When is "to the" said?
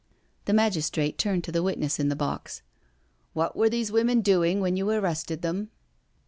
1.43-1.61